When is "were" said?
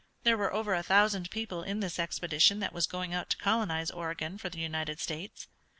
0.35-0.51